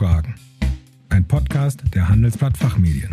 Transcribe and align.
Fachfragen. 0.00 0.34
Ein 1.10 1.28
Podcast 1.28 1.82
der 1.94 2.08
Handelsblatt 2.08 2.56
Fachmedien. 2.56 3.10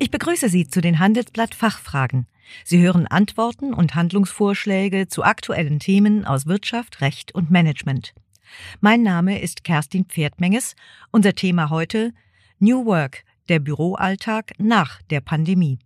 Ich 0.00 0.10
begrüße 0.10 0.48
Sie 0.48 0.66
zu 0.66 0.80
den 0.80 0.98
Handelsblatt 0.98 1.54
Fachfragen. 1.54 2.26
Sie 2.64 2.82
hören 2.82 3.06
Antworten 3.06 3.72
und 3.72 3.94
Handlungsvorschläge 3.94 5.06
zu 5.06 5.22
aktuellen 5.22 5.78
Themen 5.78 6.24
aus 6.24 6.46
Wirtschaft, 6.46 7.00
Recht 7.00 7.32
und 7.32 7.48
Management. 7.48 8.12
Mein 8.80 9.04
Name 9.04 9.40
ist 9.40 9.62
Kerstin 9.62 10.06
Pferdmenges. 10.06 10.74
Unser 11.12 11.34
Thema 11.34 11.70
heute 11.70 12.12
New 12.62 12.84
Work, 12.84 13.24
der 13.48 13.58
Büroalltag 13.58 14.52
nach 14.58 15.00
der 15.08 15.22
Pandemie. 15.22 15.78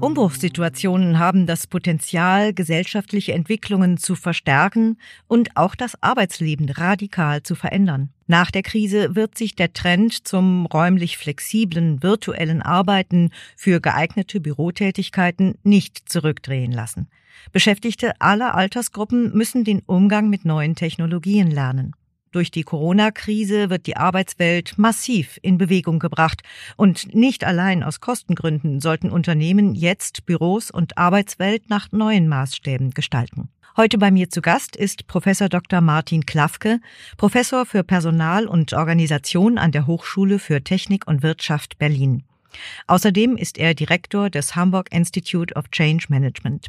Umbruchssituationen 0.00 1.20
haben 1.20 1.46
das 1.46 1.68
Potenzial, 1.68 2.52
gesellschaftliche 2.52 3.34
Entwicklungen 3.34 3.96
zu 3.96 4.16
verstärken 4.16 4.98
und 5.28 5.56
auch 5.56 5.76
das 5.76 6.02
Arbeitsleben 6.02 6.68
radikal 6.68 7.44
zu 7.44 7.54
verändern. 7.54 8.10
Nach 8.26 8.50
der 8.50 8.64
Krise 8.64 9.14
wird 9.14 9.38
sich 9.38 9.54
der 9.54 9.72
Trend 9.72 10.26
zum 10.26 10.66
räumlich 10.66 11.16
flexiblen, 11.16 12.02
virtuellen 12.02 12.60
Arbeiten 12.60 13.30
für 13.56 13.80
geeignete 13.80 14.40
Bürotätigkeiten 14.40 15.54
nicht 15.62 16.08
zurückdrehen 16.10 16.72
lassen. 16.72 17.06
Beschäftigte 17.52 18.20
aller 18.20 18.54
Altersgruppen 18.54 19.36
müssen 19.36 19.64
den 19.64 19.80
Umgang 19.86 20.28
mit 20.28 20.44
neuen 20.44 20.74
Technologien 20.74 21.50
lernen. 21.50 21.94
Durch 22.32 22.50
die 22.50 22.62
Corona-Krise 22.62 23.68
wird 23.68 23.86
die 23.86 23.98
Arbeitswelt 23.98 24.78
massiv 24.78 25.38
in 25.42 25.58
Bewegung 25.58 25.98
gebracht 25.98 26.42
und 26.76 27.14
nicht 27.14 27.44
allein 27.44 27.82
aus 27.82 28.00
Kostengründen 28.00 28.80
sollten 28.80 29.10
Unternehmen 29.10 29.74
jetzt 29.74 30.24
Büros 30.24 30.70
und 30.70 30.96
Arbeitswelt 30.96 31.68
nach 31.68 31.92
neuen 31.92 32.28
Maßstäben 32.28 32.92
gestalten. 32.92 33.50
Heute 33.76 33.98
bei 33.98 34.10
mir 34.10 34.30
zu 34.30 34.40
Gast 34.40 34.76
ist 34.76 35.06
Professor 35.06 35.50
Dr. 35.50 35.82
Martin 35.82 36.24
Klafke, 36.24 36.80
Professor 37.18 37.66
für 37.66 37.84
Personal 37.84 38.46
und 38.46 38.72
Organisation 38.72 39.58
an 39.58 39.72
der 39.72 39.86
Hochschule 39.86 40.38
für 40.38 40.62
Technik 40.62 41.06
und 41.06 41.22
Wirtschaft 41.22 41.78
Berlin. 41.78 42.24
Außerdem 42.86 43.36
ist 43.36 43.58
er 43.58 43.74
Direktor 43.74 44.30
des 44.30 44.56
Hamburg 44.56 44.92
Institute 44.92 45.54
of 45.54 45.70
Change 45.70 46.06
Management. 46.08 46.66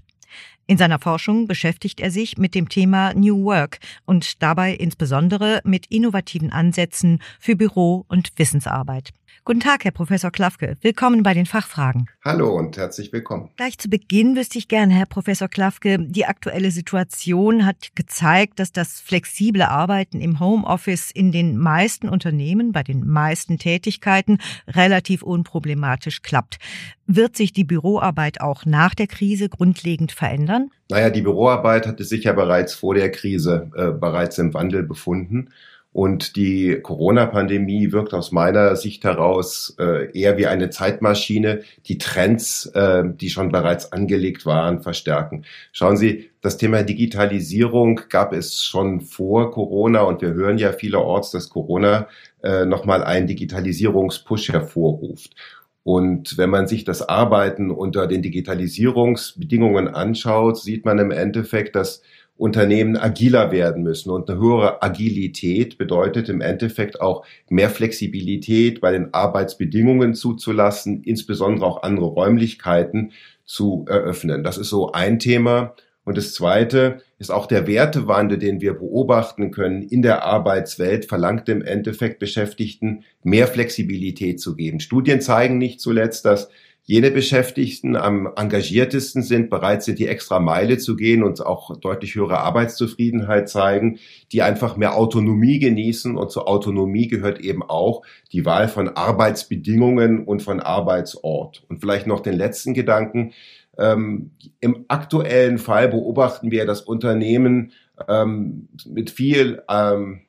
In 0.66 0.78
seiner 0.78 1.00
Forschung 1.00 1.48
beschäftigt 1.48 2.00
er 2.00 2.10
sich 2.10 2.38
mit 2.38 2.56
dem 2.56 2.70
Thema 2.70 3.14
New 3.14 3.44
Work 3.44 3.80
und 4.06 4.42
dabei 4.42 4.74
insbesondere 4.74 5.62
mit 5.66 5.88
innovativen 5.88 6.52
Ansätzen 6.52 7.20
für 7.40 7.56
Büro- 7.56 8.06
und 8.08 8.32
Wissensarbeit. 8.38 9.10
Guten 9.46 9.60
Tag, 9.60 9.84
Herr 9.84 9.92
Professor 9.92 10.32
Klafke. 10.32 10.78
Willkommen 10.82 11.22
bei 11.22 11.34
den 11.34 11.46
Fachfragen. 11.46 12.08
Hallo 12.24 12.56
und 12.56 12.78
herzlich 12.78 13.12
willkommen. 13.12 13.50
Gleich 13.58 13.78
zu 13.78 13.90
Beginn 13.90 14.38
wüsste 14.38 14.58
ich 14.58 14.70
gerne, 14.70 14.94
Herr 14.94 15.06
Professor 15.06 15.50
Klafke, 15.50 15.98
die 16.00 16.26
aktuelle 16.26 16.72
Situation 16.72 17.66
hat 17.66 17.90
gezeigt, 17.96 18.60
dass 18.60 18.72
das 18.72 19.02
flexible 19.02 19.64
Arbeiten 19.64 20.22
im 20.22 20.40
Homeoffice 20.40 21.12
in 21.12 21.34
den 21.34 21.58
meisten 21.58 22.08
Unternehmen, 22.08 22.72
bei 22.72 22.84
den 22.84 23.06
meisten 23.06 23.58
Tätigkeiten 23.58 24.38
relativ 24.68 25.24
unproblematisch 25.24 26.22
klappt. 26.22 26.58
Wird 27.06 27.36
sich 27.36 27.52
die 27.52 27.66
Büroarbeit 27.66 28.40
auch 28.40 28.66
nach 28.66 28.96
der 28.96 29.08
Krise 29.08 29.50
grundlegend 29.50 30.14
verändern? 30.14 30.70
Naja, 30.90 31.10
die 31.10 31.22
Büroarbeit 31.22 31.86
hatte 31.86 32.06
sich 32.06 32.24
ja 32.24 32.32
bereits 32.32 32.76
vor 32.76 32.96
der 32.96 33.12
Krise 33.12 33.70
äh, 33.76 33.92
bereits 33.92 34.38
im 34.38 34.54
Wandel 34.54 34.84
befunden. 34.84 35.50
Und 35.94 36.36
die 36.36 36.80
Corona-Pandemie 36.82 37.92
wirkt 37.92 38.16
aus 38.16 38.32
meiner 38.32 38.76
Sicht 38.76 39.04
heraus 39.04 39.76
äh, 39.80 40.12
eher 40.20 40.38
wie 40.38 40.48
eine 40.48 40.72
Zeitmaschine, 40.72 41.62
die 41.86 42.00
Trends, 42.00 42.66
äh, 42.74 43.04
die 43.06 43.30
schon 43.30 43.52
bereits 43.52 43.92
angelegt 43.92 44.48
waren, 44.48 44.82
verstärken. 44.82 45.46
Schauen 45.72 45.96
Sie, 45.96 46.32
das 46.42 46.58
Thema 46.58 46.82
Digitalisierung 46.82 48.02
gab 48.10 48.34
es 48.34 48.64
schon 48.64 49.02
vor 49.02 49.52
Corona 49.52 50.02
und 50.02 50.22
wir 50.22 50.34
hören 50.34 50.58
ja 50.58 50.74
vielerorts, 50.74 51.30
dass 51.30 51.50
Corona 51.50 52.08
äh, 52.42 52.66
nochmal 52.66 53.04
einen 53.04 53.28
Digitalisierungspush 53.28 54.50
hervorruft. 54.50 55.36
Und 55.84 56.38
wenn 56.38 56.50
man 56.50 56.68
sich 56.68 56.86
das 56.86 57.08
Arbeiten 57.08 57.70
unter 57.70 58.08
den 58.08 58.22
Digitalisierungsbedingungen 58.22 59.90
anschaut, 59.90 60.58
sieht 60.58 60.86
man 60.86 60.98
im 60.98 61.12
Endeffekt, 61.12 61.76
dass 61.76 62.02
Unternehmen 62.36 62.98
agiler 62.98 63.52
werden 63.52 63.84
müssen. 63.84 64.10
Und 64.10 64.30
eine 64.30 64.40
höhere 64.40 64.82
Agilität 64.82 65.78
bedeutet 65.78 66.30
im 66.30 66.42
Endeffekt 66.42 67.00
auch 67.00 67.26
mehr 67.50 67.70
Flexibilität 67.70 68.82
bei 68.82 68.92
den 68.92 69.14
Arbeitsbedingungen 69.14 70.14
zuzulassen, 70.16 71.04
insbesondere 71.04 71.66
auch 71.66 71.84
andere 71.84 72.08
Räumlichkeiten 72.08 73.12
zu 73.46 73.86
eröffnen. 73.88 74.44
Das 74.44 74.58
ist 74.58 74.70
so 74.70 74.92
ein 74.92 75.20
Thema. 75.20 75.76
Und 76.06 76.18
das 76.18 76.34
Zweite 76.34 77.02
ist 77.18 77.32
auch 77.32 77.46
der 77.46 77.66
Wertewandel, 77.66 78.38
den 78.38 78.60
wir 78.60 78.74
beobachten 78.74 79.52
können 79.52 79.84
in 79.84 80.02
der 80.02 80.26
Arbeitswelt, 80.26 81.06
verlangt 81.06 81.48
im 81.48 81.62
Endeffekt 81.62 82.20
Beschäftigten 82.20 83.06
mehr 83.24 83.48
Flexibilität 83.48 84.42
zu 84.42 84.56
geben. 84.56 84.82
Studien 84.82 85.22
zeigen 85.22 85.58
nicht 85.58 85.80
zuletzt, 85.80 86.26
dass 86.26 86.50
jene 86.86 87.12
Beschäftigten 87.12 87.96
am 87.96 88.30
engagiertesten 88.36 89.24
sind, 89.24 89.50
bereit 89.50 89.84
sind, 89.84 90.00
die 90.00 90.08
extra 90.08 90.40
Meile 90.40 90.78
zu 90.78 90.98
gehen 90.98 91.24
und 91.24 91.46
auch 91.46 91.78
deutlich 91.78 92.16
höhere 92.16 92.40
Arbeitszufriedenheit 92.40 93.48
zeigen, 93.48 94.00
die 94.32 94.42
einfach 94.42 94.76
mehr 94.76 94.98
Autonomie 94.98 95.60
genießen. 95.60 96.18
Und 96.18 96.32
zur 96.32 96.48
Autonomie 96.48 97.08
gehört 97.08 97.40
eben 97.40 97.64
auch 97.64 98.02
die 98.34 98.46
Wahl 98.46 98.68
von 98.68 98.90
Arbeitsbedingungen 98.90 100.26
und 100.26 100.42
von 100.42 100.60
Arbeitsort. 100.60 101.64
Und 101.70 101.80
vielleicht 101.80 102.06
noch 102.06 102.20
den 102.20 102.36
letzten 102.36 102.74
Gedanken. 102.74 103.32
Ähm, 103.78 104.32
Im 104.60 104.84
aktuellen 104.90 105.60
Fall 105.60 105.88
beobachten 105.88 106.52
wir, 106.52 106.66
dass 106.66 106.82
Unternehmen 106.82 107.72
ähm, 108.10 108.68
mit 108.86 109.10
viel 109.10 109.62
ähm, 109.70 110.22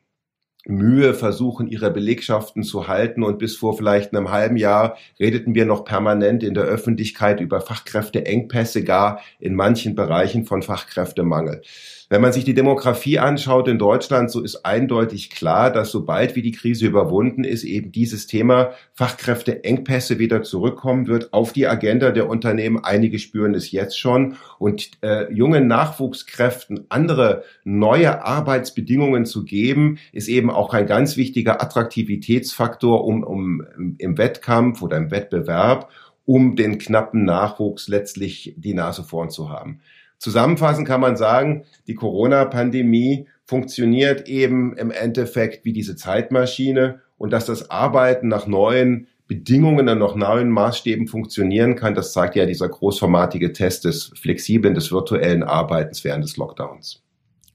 Mühe 0.67 1.15
versuchen, 1.15 1.67
ihre 1.67 1.91
Belegschaften 1.91 2.63
zu 2.63 2.89
halten. 2.89 3.23
Und 3.23 3.39
bis 3.39 3.57
vor 3.57 3.77
vielleicht 3.77 4.15
einem 4.15 4.31
halben 4.31 4.57
Jahr 4.57 4.97
redeten 5.21 5.55
wir 5.55 5.67
noch 5.67 5.85
permanent 5.85 6.43
in 6.43 6.55
der 6.55 6.65
Öffentlichkeit 6.65 7.41
über 7.41 7.61
Fachkräfteengpässe, 7.61 8.85
gar 8.85 9.21
in 9.39 9.55
manchen 9.55 9.95
Bereichen 9.95 10.45
von 10.45 10.63
Fachkräftemangel. 10.63 11.63
Wenn 12.11 12.21
man 12.21 12.33
sich 12.33 12.45
die 12.45 12.55
Demografie 12.55 13.19
anschaut 13.19 13.67
in 13.67 13.79
Deutschland, 13.79 14.31
so 14.31 14.43
ist 14.43 14.65
eindeutig 14.65 15.31
klar, 15.31 15.73
dass 15.73 15.91
sobald 15.91 16.37
wie 16.37 16.43
die 16.43 16.53
Krise 16.53 16.87
überwunden 16.87 17.45
ist, 17.45 17.65
eben 17.65 17.93
dieses 17.93 18.27
Thema 18.27 18.73
Fachkräfteengpässe 18.93 20.19
wieder 20.19 20.43
zurückkommen 20.43 21.07
wird 21.07 21.33
auf 21.33 21.53
die 21.53 21.67
Agenda 21.67 22.11
der 22.11 22.29
Unternehmen. 22.29 22.85
Einige 22.85 23.19
spüren 23.19 23.55
es 23.55 23.73
jetzt 23.73 23.99
schon. 23.99 24.37
Und 24.59 24.91
äh, 25.03 25.33
jungen 25.33 25.67
Nachwuchskräften 25.67 26.87
andere 26.91 27.43
neue 27.65 28.23
Arbeitsbedingungen 28.23 29.25
zu 29.25 29.45
geben, 29.45 29.99
ist 30.13 30.29
eben 30.29 30.51
auch 30.55 30.73
ein 30.73 30.87
ganz 30.87 31.17
wichtiger 31.17 31.63
Attraktivitätsfaktor, 31.63 33.05
um, 33.05 33.23
um 33.23 33.67
im 33.99 34.19
Wettkampf 34.19 34.83
oder 34.83 34.97
im 34.97 35.11
Wettbewerb 35.11 35.91
um 36.25 36.57
den 36.57 36.79
knappen 36.79 37.25
Nachwuchs 37.25 37.89
letztlich 37.89 38.55
die 38.57 38.75
Nase 38.75 39.03
vorn 39.03 39.31
zu 39.31 39.51
haben. 39.51 39.81
Zusammenfassend 40.19 40.89
kann 40.89 41.01
man 41.01 41.17
sagen, 41.17 41.65
die 41.87 41.95
Corona-Pandemie 41.95 43.29
funktioniert 43.45 44.27
eben 44.27 44.75
im 44.77 44.91
Endeffekt 44.91 45.65
wie 45.65 45.73
diese 45.73 45.97
Zeitmaschine 45.97 47.01
und 47.19 47.31
dass 47.31 47.47
das 47.47 47.71
Arbeiten 47.71 48.29
nach 48.29 48.47
neuen 48.47 49.09
Bedingungen 49.27 49.89
und 49.89 49.99
nach 49.99 50.15
neuen 50.15 50.51
Maßstäben 50.51 51.09
funktionieren 51.09 51.77
kann, 51.77 51.95
das 51.95 52.13
zeigt 52.13 52.37
ja 52.37 52.47
dieser 52.47 52.69
großformatige 52.69 53.53
Test 53.53 53.85
des 53.85 54.13
flexiblen, 54.21 54.75
des 54.75 54.93
virtuellen 54.93 55.43
Arbeitens 55.43 56.05
während 56.05 56.25
des 56.25 56.37
Lockdowns. 56.37 57.03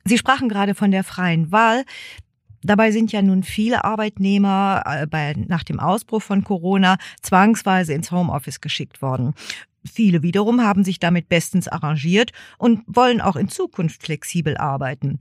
Sie 0.06 0.18
sprachen 0.18 0.50
gerade 0.50 0.74
von 0.74 0.92
der 0.92 1.04
freien 1.04 1.52
Wahl. 1.52 1.84
Dabei 2.64 2.92
sind 2.92 3.12
ja 3.12 3.22
nun 3.22 3.44
viele 3.44 3.84
Arbeitnehmer 3.84 4.84
äh, 4.86 5.08
bei, 5.08 5.34
nach 5.48 5.64
dem 5.64 5.80
Ausbruch 5.80 6.22
von 6.22 6.44
Corona 6.44 6.98
zwangsweise 7.22 7.94
ins 7.94 8.12
Homeoffice 8.12 8.62
geschickt 8.62 9.02
worden. 9.02 9.34
Viele 9.86 10.22
wiederum 10.24 10.62
haben 10.62 10.84
sich 10.84 11.00
damit 11.00 11.30
bestens 11.30 11.68
arrangiert 11.68 12.32
und 12.58 12.82
wollen 12.86 13.22
auch 13.22 13.36
in 13.36 13.48
Zukunft 13.50 14.04
flexibel 14.04 14.58
arbeiten. 14.58 15.20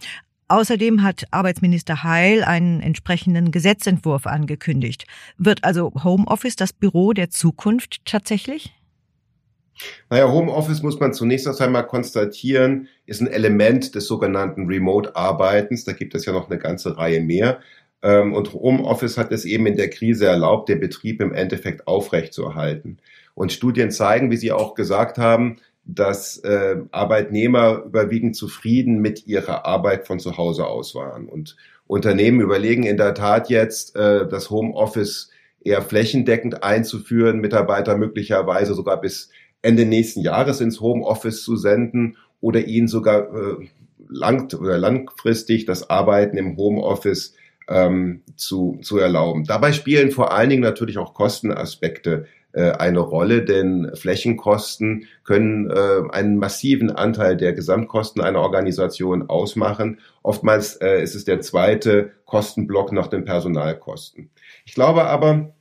Außerdem 0.49 1.03
hat 1.03 1.27
Arbeitsminister 1.31 2.03
Heil 2.03 2.43
einen 2.43 2.81
entsprechenden 2.81 3.51
Gesetzentwurf 3.51 4.27
angekündigt. 4.27 5.07
Wird 5.37 5.63
also 5.63 5.93
Homeoffice 6.03 6.57
das 6.57 6.73
Büro 6.73 7.13
der 7.13 7.29
Zukunft 7.29 8.05
tatsächlich? 8.07 8.73
Naja, 10.11 10.31
Homeoffice 10.31 10.83
muss 10.83 10.99
man 11.01 11.13
zunächst 11.13 11.47
erst 11.47 11.61
einmal 11.61 11.87
konstatieren, 11.87 12.89
ist 13.07 13.21
ein 13.21 13.29
Element 13.29 13.95
des 13.95 14.07
sogenannten 14.07 14.67
Remote-Arbeitens. 14.67 15.85
Da 15.85 15.93
gibt 15.93 16.15
es 16.15 16.25
ja 16.25 16.33
noch 16.33 16.51
eine 16.51 16.59
ganze 16.59 16.97
Reihe 16.97 17.21
mehr. 17.21 17.61
Ähm, 18.03 18.33
und 18.33 18.53
Homeoffice 18.53 19.19
hat 19.19 19.33
es 19.33 19.45
eben 19.45 19.67
in 19.67 19.77
der 19.77 19.91
Krise 19.91 20.27
erlaubt, 20.27 20.69
den 20.69 20.81
Betrieb 20.81 21.21
im 21.21 21.33
Endeffekt 21.33 21.87
aufrechtzuerhalten. 21.87 22.99
Und 23.35 23.53
Studien 23.53 23.91
zeigen, 23.91 24.31
wie 24.31 24.37
Sie 24.37 24.53
auch 24.53 24.75
gesagt 24.75 25.19
haben, 25.19 25.59
dass 25.85 26.39
äh, 26.39 26.77
Arbeitnehmer 26.91 27.85
überwiegend 27.87 28.37
zufrieden 28.37 29.01
mit 29.01 29.27
ihrer 29.27 29.65
Arbeit 29.65 30.07
von 30.07 30.21
zu 30.21 30.37
Hause 30.37 30.67
aus 30.67 30.95
waren. 30.95 31.29
Und 31.29 31.57
Unternehmen 31.87 32.41
überlegen 32.41 32.83
in 32.83 32.99
der 32.99 33.15
Tat 33.15 33.49
jetzt, 33.49 33.97
äh, 33.97 34.29
das 34.29 34.51
Homeoffice 34.51 35.31
eher 35.61 35.83
flächendeckend 35.83 36.63
einzuführen, 36.63 37.41
Mitarbeiter 37.41 37.97
möglicherweise 37.97 38.75
sogar 38.75 39.01
bis 39.01 39.31
Ende 39.63 39.87
nächsten 39.87 40.21
Jahres 40.21 40.61
ins 40.61 40.81
Homeoffice 40.81 41.43
zu 41.43 41.57
senden 41.57 42.17
oder 42.41 42.67
ihnen 42.67 42.89
sogar 42.89 43.35
äh, 43.35 43.69
lang 44.09 44.53
oder 44.55 44.79
langfristig 44.79 45.67
das 45.67 45.91
Arbeiten 45.91 46.37
im 46.37 46.57
Homeoffice 46.57 47.35
ähm, 47.69 48.23
zu, 48.37 48.79
zu 48.83 48.99
erlauben. 48.99 49.45
Dabei 49.45 49.73
spielen 49.73 50.11
vor 50.11 50.33
allen 50.33 50.51
Dingen 50.51 50.63
natürlich 50.63 50.99
auch 50.99 51.15
Kostenaspekte 51.15 52.27
äh, 52.53 52.73
eine 52.73 53.01
Rolle, 53.01 53.45
denn 53.45 53.91
Flächenkosten 53.95 55.07
können 55.25 55.71
äh, 55.71 56.03
einen 56.11 56.39
massiven 56.39 56.91
Anteil 56.91 57.37
der 57.37 57.53
Gesamtkosten 57.53 58.23
einer 58.23 58.41
Organisation 58.41 59.29
ausmachen. 59.29 60.01
Oftmals 60.23 60.77
äh, 60.77 61.03
ist 61.03 61.15
es 61.15 61.25
der 61.25 61.41
zweite 61.41 62.13
Kostenblock 62.25 62.93
nach 62.93 63.09
den 63.09 63.25
Personalkosten. 63.25 64.31
Ich 64.65 64.75
glaube 64.75 65.05
aber, 65.05 65.53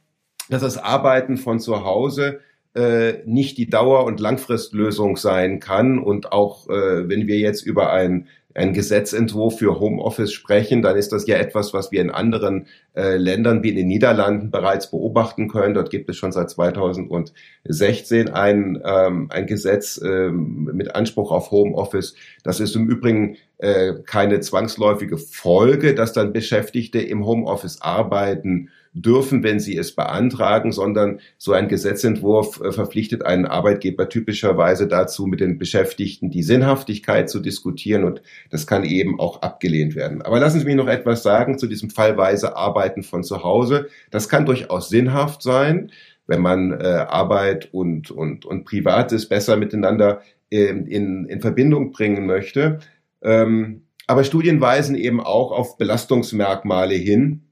dass 0.50 0.62
das 0.62 0.78
Arbeiten 0.78 1.36
von 1.36 1.60
zu 1.60 1.84
Hause 1.84 2.40
äh, 2.78 3.24
nicht 3.26 3.58
die 3.58 3.70
Dauer- 3.70 4.06
und 4.06 4.20
Langfristlösung 4.20 5.18
sein 5.18 5.60
kann. 5.60 6.00
Und 6.00 6.32
auch 6.32 6.70
äh, 6.70 7.10
wenn 7.10 7.28
wir 7.28 7.38
jetzt 7.38 7.64
über 7.64 7.92
ein 7.92 8.28
einen 8.58 8.74
Gesetzentwurf 8.74 9.60
für 9.60 9.80
Homeoffice 9.80 10.34
sprechen, 10.34 10.82
dann 10.82 10.98
ist 10.98 11.12
das 11.12 11.28
ja 11.28 11.38
etwas, 11.38 11.76
was 11.76 11.92
wir 11.92 12.02
in 12.02 12.10
anderen 12.10 12.66
äh, 12.98 13.16
Ländern 13.16 13.62
wie 13.62 13.70
in 13.70 13.76
den 13.76 13.88
Niederlanden 13.88 14.50
bereits 14.50 14.90
beobachten 14.90 15.48
können. 15.50 15.76
Dort 15.76 15.92
gibt 15.92 16.10
es 16.10 16.18
schon 16.18 16.32
seit 16.32 16.50
2016 16.50 18.30
ein, 18.30 18.82
ähm, 18.84 19.28
ein 19.30 19.46
Gesetz 19.46 20.02
ähm, 20.04 20.72
mit 20.74 20.96
Anspruch 20.96 21.32
auf 21.32 21.52
Homeoffice. 21.52 22.16
Das 22.44 22.60
ist 22.60 22.76
im 22.76 22.90
Übrigen 22.90 23.38
äh, 23.60 23.94
keine 24.06 24.40
zwangsläufige 24.40 25.18
Folge, 25.18 25.94
dass 25.94 26.14
dann 26.14 26.34
Beschäftigte 26.34 27.00
im 27.00 27.26
Homeoffice 27.26 27.82
arbeiten 27.82 28.70
dürfen, 28.94 29.44
wenn 29.44 29.60
sie 29.60 29.78
es 29.78 29.96
beantragen, 29.96 30.72
sondern 30.72 31.20
so 31.38 31.54
ein 31.54 31.68
Gesetzentwurf 31.68 32.62
äh, 32.62 32.72
verpflichtet 32.72 33.26
einen 33.26 33.46
Arbeitgeber 33.46 34.10
typischerweise 34.10 34.88
dazu, 34.88 35.28
mit 35.28 35.40
den 35.40 35.58
Beschäftigten 35.58 36.32
die 36.32 36.44
Sinnhaftigkeit 36.44 37.30
zu 37.30 37.40
diskutieren 37.40 38.04
und 38.04 38.22
das 38.50 38.66
kann 38.68 38.84
eben 38.84 39.20
auch 39.20 39.42
abgelehnt 39.42 39.96
werden. 39.96 40.22
Aber 40.22 40.40
lassen 40.40 40.60
Sie 40.60 40.66
mich 40.66 40.76
noch 40.76 40.88
etwas 40.88 41.24
sagen 41.24 41.58
zu 41.60 41.68
diesem 41.68 41.90
fallweise 41.90 42.56
Arbeiten 42.88 43.04
von 43.04 43.24
zu 43.24 43.44
Hause. 43.44 43.88
Das 44.12 44.30
kann 44.30 44.46
durchaus 44.46 44.90
sinnhaft 44.90 45.42
sein, 45.42 45.92
wenn 46.26 46.42
man 46.42 46.72
äh, 46.72 47.06
Arbeit 47.08 47.70
und, 47.74 48.12
und, 48.12 48.46
und 48.46 48.66
Privates 48.66 49.28
besser 49.28 49.58
miteinander 49.58 50.22
in, 50.50 50.86
in, 50.86 51.26
in 51.26 51.42
Verbindung 51.42 51.92
bringen 51.92 52.26
möchte. 52.26 52.80
Ähm, 53.22 53.84
aber 54.08 54.24
Studien 54.24 54.62
weisen 54.62 54.96
eben 54.96 55.20
auch 55.20 55.52
auf 55.52 55.78
Belastungsmerkmale 55.78 56.96
hin, 56.96 57.44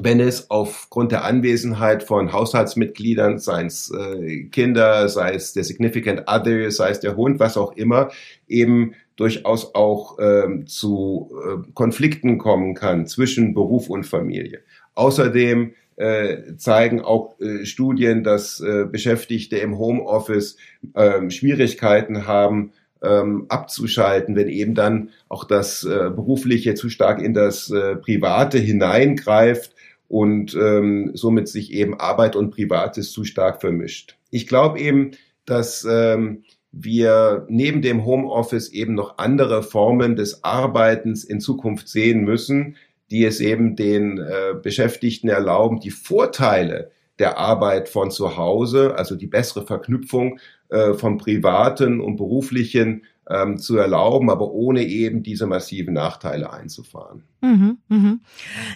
wenn 0.00 0.20
es 0.20 0.48
aufgrund 0.48 1.10
der 1.10 1.24
Anwesenheit 1.24 2.04
von 2.04 2.32
Haushaltsmitgliedern, 2.32 3.38
sei 3.38 3.64
es 3.64 3.90
äh, 3.90 4.44
Kinder, 4.44 5.08
sei 5.08 5.32
es 5.34 5.54
der 5.54 5.64
Significant 5.64 6.22
Other, 6.28 6.70
sei 6.70 6.90
es 6.90 7.00
der 7.00 7.16
Hund, 7.16 7.40
was 7.40 7.56
auch 7.56 7.72
immer, 7.72 8.10
eben 8.46 8.94
durchaus 9.18 9.74
auch 9.74 10.16
ähm, 10.20 10.66
zu 10.66 11.30
äh, 11.44 11.72
Konflikten 11.74 12.38
kommen 12.38 12.74
kann 12.74 13.06
zwischen 13.06 13.52
Beruf 13.52 13.90
und 13.90 14.04
Familie. 14.04 14.60
Außerdem 14.94 15.74
äh, 15.96 16.54
zeigen 16.56 17.00
auch 17.02 17.38
äh, 17.40 17.66
Studien, 17.66 18.22
dass 18.22 18.60
äh, 18.60 18.86
Beschäftigte 18.90 19.56
im 19.56 19.76
Homeoffice 19.76 20.56
äh, 20.94 21.28
Schwierigkeiten 21.30 22.26
haben, 22.26 22.72
ähm, 23.02 23.46
abzuschalten, 23.48 24.36
wenn 24.36 24.48
eben 24.48 24.74
dann 24.74 25.10
auch 25.28 25.44
das 25.44 25.82
äh, 25.84 26.10
Berufliche 26.14 26.74
zu 26.74 26.88
stark 26.88 27.20
in 27.20 27.34
das 27.34 27.70
äh, 27.70 27.96
Private 27.96 28.58
hineingreift 28.58 29.74
und 30.06 30.54
ähm, 30.54 31.10
somit 31.14 31.48
sich 31.48 31.72
eben 31.72 31.98
Arbeit 31.98 32.36
und 32.36 32.50
Privates 32.50 33.10
zu 33.10 33.24
stark 33.24 33.60
vermischt. 33.60 34.16
Ich 34.30 34.46
glaube 34.46 34.78
eben, 34.78 35.12
dass 35.44 35.86
ähm, 35.88 36.44
wir 36.72 37.46
neben 37.48 37.82
dem 37.82 38.04
Homeoffice 38.04 38.68
eben 38.68 38.94
noch 38.94 39.18
andere 39.18 39.62
Formen 39.62 40.16
des 40.16 40.44
Arbeitens 40.44 41.24
in 41.24 41.40
Zukunft 41.40 41.88
sehen 41.88 42.24
müssen, 42.24 42.76
die 43.10 43.24
es 43.24 43.40
eben 43.40 43.74
den 43.74 44.18
äh, 44.18 44.54
Beschäftigten 44.62 45.28
erlauben, 45.28 45.80
die 45.80 45.90
Vorteile 45.90 46.90
der 47.18 47.38
Arbeit 47.38 47.88
von 47.88 48.10
zu 48.10 48.36
Hause, 48.36 48.94
also 48.96 49.16
die 49.16 49.26
bessere 49.26 49.66
Verknüpfung 49.66 50.38
äh, 50.68 50.94
vom 50.94 51.18
privaten 51.18 52.00
und 52.00 52.16
beruflichen 52.16 53.04
ähm, 53.28 53.58
zu 53.58 53.76
erlauben, 53.76 54.30
aber 54.30 54.52
ohne 54.52 54.84
eben 54.84 55.22
diese 55.22 55.46
massiven 55.46 55.94
Nachteile 55.94 56.52
einzufahren. 56.52 57.24
Mhm, 57.40 57.78
mhm. 57.88 58.20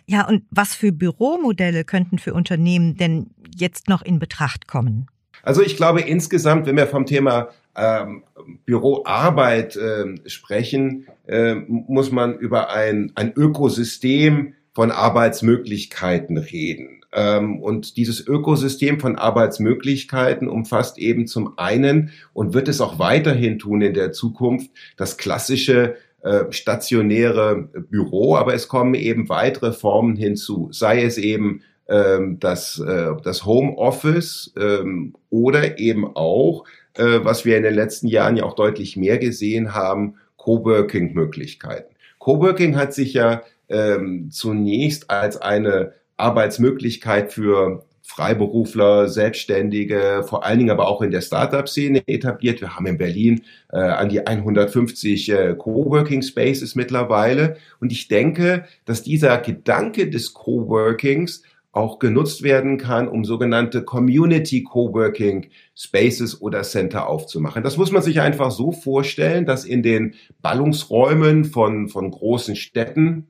Ja, 0.07 0.27
und 0.27 0.45
was 0.51 0.75
für 0.75 0.93
Büromodelle 0.93 1.85
könnten 1.85 2.19
für 2.19 2.35
Unternehmen 2.35 2.97
denn 2.97 3.31
jetzt 3.57 3.89
noch 3.89 4.03
in 4.03 4.19
Betracht 4.19 4.67
kommen? 4.67 5.07
Also 5.43 5.63
ich 5.63 5.77
glaube 5.77 6.01
insgesamt, 6.03 6.67
wenn 6.67 6.77
wir 6.77 6.87
vom 6.87 7.07
Thema 7.07 7.49
ähm, 7.77 8.25
Büroarbeit 8.65 9.77
äh, 9.77 10.29
sprechen, 10.29 11.07
äh, 11.27 11.55
muss 11.55 12.13
man 12.13 12.39
über 12.39 12.71
ein, 12.71 13.13
ein 13.15 13.33
Ökosystem 13.35 14.55
von 14.73 14.91
Arbeitsmöglichkeiten 14.91 16.39
reden. 16.39 17.03
Ähm, 17.13 17.61
und 17.61 17.97
dieses 17.97 18.27
Ökosystem 18.27 19.01
von 19.01 19.17
Arbeitsmöglichkeiten 19.17 20.49
umfasst 20.49 20.99
eben 20.99 21.27
zum 21.27 21.59
einen 21.59 22.11
und 22.33 22.55
wird 22.55 22.69
es 22.69 22.81
auch 22.81 22.99
weiterhin 22.99 23.59
tun 23.59 23.83
in 23.83 23.95
der 23.95 24.13
Zukunft 24.13 24.71
das 24.97 25.19
klassische 25.19 25.97
äh, 26.23 26.51
stationäre 26.51 27.69
Büro, 27.91 28.37
aber 28.37 28.55
es 28.55 28.69
kommen 28.69 28.95
eben 28.95 29.29
weitere 29.29 29.73
Formen 29.73 30.17
hinzu, 30.17 30.69
sei 30.71 31.03
es 31.03 31.19
eben 31.19 31.63
ähm, 31.89 32.39
das, 32.39 32.79
äh, 32.79 33.11
das 33.23 33.45
Homeoffice 33.45 34.55
ähm, 34.57 35.15
oder 35.31 35.79
eben 35.79 36.07
auch, 36.17 36.65
äh, 36.95 37.21
was 37.23 37.45
wir 37.45 37.57
in 37.57 37.63
den 37.63 37.75
letzten 37.75 38.07
Jahren 38.07 38.37
ja 38.37 38.45
auch 38.45 38.55
deutlich 38.55 38.97
mehr 38.97 39.19
gesehen 39.19 39.75
haben, 39.75 40.17
Coworking-Möglichkeiten. 40.37 41.95
Coworking 42.19 42.77
hat 42.77 42.95
sich 42.95 43.15
ja 43.15 43.43
ähm, 43.69 44.31
zunächst 44.31 45.11
als 45.11 45.37
eine 45.37 45.93
Arbeitsmöglichkeit 46.17 47.33
für 47.33 47.85
Freiberufler, 48.03 49.09
Selbstständige, 49.09 50.25
vor 50.29 50.45
allen 50.45 50.59
Dingen 50.59 50.71
aber 50.71 50.89
auch 50.89 51.01
in 51.01 51.11
der 51.11 51.23
Startup-Szene 51.23 52.03
etabliert. 52.07 52.61
Wir 52.61 52.77
haben 52.77 52.87
in 52.87 52.99
Berlin 52.99 53.43
äh, 53.73 53.79
an 53.79 54.09
die 54.09 54.27
150 54.27 55.31
äh, 55.31 55.55
Coworking 55.57 56.21
Spaces 56.21 56.75
mittlerweile. 56.75 57.57
Und 57.81 57.91
ich 57.91 58.09
denke, 58.09 58.67
dass 58.85 59.03
dieser 59.03 59.39
Gedanke 59.39 60.11
des 60.11 60.35
Coworkings 60.35 61.43
auch 61.73 61.99
genutzt 61.99 62.43
werden 62.43 62.77
kann, 62.77 63.09
um 63.09 63.25
sogenannte 63.25 63.83
Community 63.83 64.63
Coworking 64.63 65.49
Spaces 65.75 66.41
oder 66.41 66.63
Center 66.63 67.09
aufzumachen. 67.09 67.63
Das 67.63 67.79
muss 67.79 67.91
man 67.91 68.03
sich 68.03 68.21
einfach 68.21 68.51
so 68.51 68.73
vorstellen, 68.73 69.47
dass 69.47 69.65
in 69.65 69.83
den 69.83 70.15
Ballungsräumen 70.43 71.47
von, 71.47 71.89
von 71.89 72.11
großen 72.11 72.57
Städten 72.57 73.29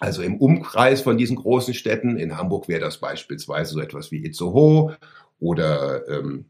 also 0.00 0.22
im 0.22 0.36
Umkreis 0.36 1.00
von 1.00 1.18
diesen 1.18 1.36
großen 1.36 1.74
Städten, 1.74 2.18
in 2.18 2.36
Hamburg 2.36 2.68
wäre 2.68 2.80
das 2.80 2.98
beispielsweise 2.98 3.72
so 3.72 3.80
etwas 3.80 4.12
wie 4.12 4.24
Itzehoe 4.24 4.96
oder, 5.40 6.06
ähm, 6.08 6.46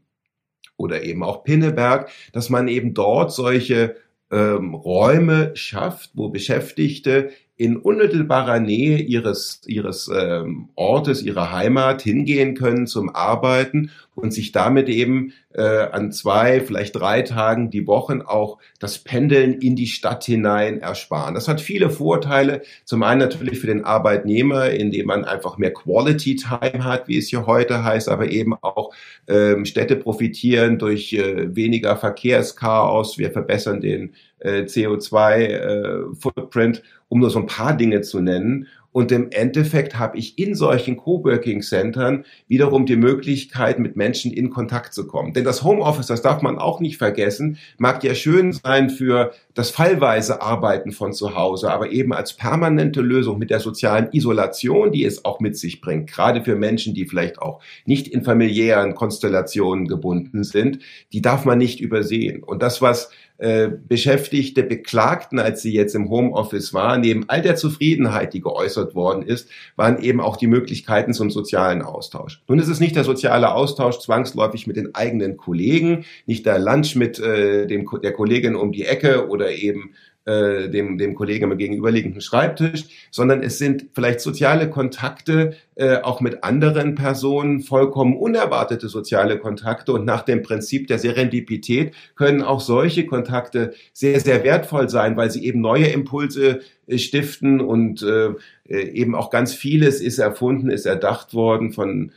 oder 0.77 1.03
eben 1.03 1.23
auch 1.23 1.43
Pinneberg, 1.43 2.11
dass 2.31 2.49
man 2.49 2.67
eben 2.67 2.93
dort 2.93 3.31
solche 3.31 3.95
ähm, 4.31 4.75
Räume 4.75 5.55
schafft, 5.55 6.11
wo 6.13 6.29
Beschäftigte 6.29 7.31
in 7.59 7.75
unmittelbarer 7.75 8.61
Nähe 8.61 8.99
ihres, 8.99 9.59
ihres 9.67 10.09
ähm, 10.15 10.69
Ortes, 10.75 11.21
ihrer 11.21 11.51
Heimat 11.51 12.01
hingehen 12.01 12.55
können 12.55 12.87
zum 12.87 13.13
Arbeiten 13.13 13.91
und 14.15 14.33
sich 14.33 14.53
damit 14.53 14.87
eben 14.87 15.33
äh, 15.53 15.61
an 15.61 16.13
zwei, 16.13 16.61
vielleicht 16.61 16.95
drei 16.95 17.21
Tagen 17.21 17.69
die 17.69 17.85
Wochen 17.85 18.21
auch 18.21 18.59
das 18.79 18.99
Pendeln 18.99 19.55
in 19.55 19.75
die 19.75 19.87
Stadt 19.87 20.23
hinein 20.23 20.79
ersparen. 20.79 21.35
Das 21.35 21.49
hat 21.49 21.59
viele 21.59 21.89
Vorteile. 21.89 22.61
Zum 22.85 23.03
einen 23.03 23.19
natürlich 23.19 23.59
für 23.59 23.67
den 23.67 23.83
Arbeitnehmer, 23.83 24.69
indem 24.69 25.07
man 25.07 25.25
einfach 25.25 25.57
mehr 25.57 25.73
Quality 25.73 26.37
Time 26.37 26.85
hat, 26.85 27.09
wie 27.09 27.17
es 27.17 27.27
hier 27.27 27.45
heute 27.45 27.83
heißt, 27.83 28.07
aber 28.07 28.31
eben 28.31 28.53
auch 28.61 28.93
ähm, 29.27 29.65
Städte 29.65 29.97
profitieren 29.97 30.77
durch 30.77 31.11
äh, 31.11 31.53
weniger 31.53 31.97
Verkehrschaos. 31.97 33.17
Wir 33.17 33.31
verbessern 33.31 33.81
den 33.81 34.13
äh, 34.39 34.63
CO2-Footprint, 34.63 36.77
äh, 36.77 36.81
um 37.07 37.19
nur 37.19 37.29
so 37.29 37.39
ein 37.39 37.47
paar 37.47 37.75
Dinge 37.75 38.01
zu 38.01 38.21
nennen. 38.21 38.67
Und 38.91 39.11
im 39.11 39.29
Endeffekt 39.31 39.99
habe 39.99 40.17
ich 40.17 40.39
in 40.39 40.55
solchen 40.55 40.97
Coworking-Centern 40.97 42.25
wiederum 42.47 42.87
die 42.87 42.95
Möglichkeit, 42.95 43.77
mit 43.77 43.95
Menschen 43.95 44.33
in 44.33 44.49
Kontakt 44.49 44.95
zu 44.95 45.05
kommen. 45.05 45.33
Denn 45.33 45.43
das 45.43 45.63
Homeoffice, 45.63 46.07
das 46.07 46.23
darf 46.23 46.41
man 46.41 46.57
auch 46.57 46.79
nicht 46.79 46.97
vergessen, 46.97 47.59
mag 47.77 48.03
ja 48.03 48.15
schön 48.15 48.51
sein 48.51 48.89
für 48.89 49.31
das 49.53 49.69
fallweise 49.69 50.41
Arbeiten 50.41 50.91
von 50.91 51.13
zu 51.13 51.35
Hause, 51.35 51.71
aber 51.71 51.91
eben 51.91 52.13
als 52.13 52.33
permanente 52.33 53.01
Lösung 53.01 53.37
mit 53.37 53.51
der 53.51 53.59
sozialen 53.59 54.09
Isolation, 54.11 54.91
die 54.91 55.05
es 55.05 55.23
auch 55.23 55.39
mit 55.39 55.55
sich 55.55 55.81
bringt, 55.81 56.11
gerade 56.11 56.43
für 56.43 56.55
Menschen, 56.55 56.95
die 56.95 57.05
vielleicht 57.05 57.39
auch 57.39 57.61
nicht 57.85 58.07
in 58.07 58.23
familiären 58.23 58.95
Konstellationen 58.95 59.87
gebunden 59.87 60.43
sind, 60.43 60.79
die 61.13 61.21
darf 61.21 61.45
man 61.45 61.59
nicht 61.59 61.79
übersehen. 61.79 62.41
Und 62.41 62.63
das, 62.63 62.81
was 62.81 63.11
äh, 63.39 63.69
Beschäftigte 63.87 64.63
beklagten, 64.63 65.39
als 65.39 65.61
sie 65.61 65.73
jetzt 65.73 65.95
im 65.95 66.09
Homeoffice 66.09 66.73
waren, 66.73 66.99
neben 66.99 67.23
all 67.29 67.41
der 67.41 67.55
Zufriedenheit, 67.55 68.33
die 68.33 68.41
geäußert 68.41 68.95
worden 68.95 69.23
ist, 69.23 69.47
waren 69.77 70.01
eben 70.01 70.19
auch 70.19 70.35
die 70.35 70.47
Möglichkeiten 70.47 71.13
zum 71.13 71.31
sozialen 71.31 71.81
Austausch. 71.81 72.41
Nun 72.49 72.59
ist 72.59 72.67
es 72.67 72.81
nicht 72.81 72.97
der 72.97 73.05
soziale 73.05 73.53
Austausch 73.53 73.99
zwangsläufig 73.99 74.67
mit 74.67 74.75
den 74.75 74.93
eigenen 74.93 75.37
Kollegen, 75.37 76.03
nicht 76.25 76.45
der 76.45 76.59
Lunch 76.59 76.95
mit 76.95 77.17
äh, 77.19 77.65
dem, 77.65 77.89
der 78.03 78.11
Kollegin 78.11 78.55
um 78.55 78.73
die 78.73 78.85
Ecke 78.85 79.29
oder 79.29 79.51
eben 79.51 79.91
äh, 80.29 80.69
dem, 80.69 80.97
dem 80.99 81.15
Kollegen 81.15 81.51
am 81.51 81.57
gegenüberliegenden 81.57 82.21
Schreibtisch, 82.21 82.83
sondern 83.09 83.41
es 83.41 83.57
sind 83.57 83.87
vielleicht 83.93 84.21
soziale 84.21 84.69
Kontakte 84.69 85.55
äh, 85.73 85.97
auch 85.97 86.21
mit 86.21 86.43
anderen 86.43 86.93
Personen, 86.93 87.61
vollkommen 87.61 88.15
unerwartete 88.15 88.89
soziale 88.89 89.39
Kontakte. 89.39 89.91
Und 89.91 90.05
nach 90.05 90.21
dem 90.21 90.43
Prinzip 90.43 90.87
der 90.87 90.99
Serendipität 90.99 91.95
können 92.15 92.43
auch 92.43 92.59
solche 92.59 93.07
Kontakte 93.07 93.73
sehr, 93.91 94.19
sehr 94.19 94.43
wertvoll 94.43 94.87
sein, 94.89 95.17
weil 95.17 95.31
sie 95.31 95.45
eben 95.45 95.61
neue 95.61 95.87
Impulse 95.87 96.59
äh, 96.85 96.97
stiften. 96.99 97.59
Und 97.59 98.03
äh, 98.03 98.33
äh 98.67 98.89
eben 98.91 99.15
auch 99.15 99.31
ganz 99.31 99.53
vieles 99.53 99.99
ist 99.99 100.19
erfunden, 100.19 100.69
ist 100.69 100.85
erdacht 100.85 101.33
worden 101.33 101.71
von 101.71 102.11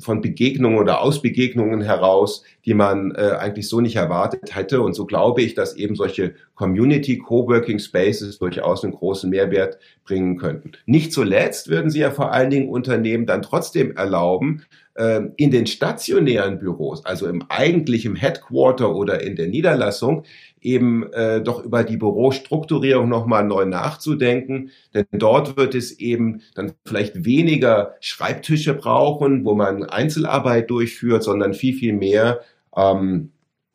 von 0.00 0.20
Begegnungen 0.20 0.78
oder 0.78 1.00
aus 1.00 1.22
Begegnungen 1.22 1.80
heraus, 1.80 2.42
die 2.64 2.74
man 2.74 3.14
äh, 3.14 3.36
eigentlich 3.38 3.68
so 3.68 3.80
nicht 3.80 3.96
erwartet 3.96 4.54
hätte. 4.54 4.82
Und 4.82 4.94
so 4.94 5.06
glaube 5.06 5.42
ich, 5.42 5.54
dass 5.54 5.76
eben 5.76 5.96
solche 5.96 6.34
Community 6.54 7.18
Coworking 7.18 7.78
Spaces 7.78 8.38
durchaus 8.38 8.84
einen 8.84 8.92
großen 8.92 9.30
Mehrwert 9.30 9.78
bringen 10.04 10.36
könnten. 10.36 10.72
Nicht 10.84 11.12
zuletzt 11.12 11.68
würden 11.68 11.90
sie 11.90 12.00
ja 12.00 12.10
vor 12.10 12.32
allen 12.32 12.50
Dingen 12.50 12.68
Unternehmen 12.68 13.26
dann 13.26 13.42
trotzdem 13.42 13.96
erlauben, 13.96 14.62
äh, 14.94 15.22
in 15.36 15.50
den 15.50 15.66
stationären 15.66 16.58
Büros, 16.58 17.04
also 17.04 17.26
im 17.26 17.42
eigentlichen 17.48 18.16
Headquarter 18.16 18.94
oder 18.94 19.22
in 19.22 19.36
der 19.36 19.46
Niederlassung, 19.46 20.24
eben 20.66 21.10
äh, 21.12 21.40
doch 21.40 21.64
über 21.64 21.84
die 21.84 21.96
Bürostrukturierung 21.96 23.08
nochmal 23.08 23.44
neu 23.44 23.64
nachzudenken. 23.64 24.70
Denn 24.92 25.06
dort 25.12 25.56
wird 25.56 25.74
es 25.74 25.92
eben 25.92 26.42
dann 26.54 26.72
vielleicht 26.84 27.24
weniger 27.24 27.94
Schreibtische 28.00 28.74
brauchen, 28.74 29.44
wo 29.44 29.54
man 29.54 29.84
Einzelarbeit 29.84 30.68
durchführt, 30.68 31.22
sondern 31.22 31.54
viel, 31.54 31.74
viel 31.74 31.92
mehr 31.92 32.40
ähm, 32.76 33.30